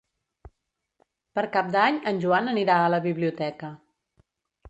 [1.39, 3.73] Per Cap d'Any en Joan anirà a la biblioteca.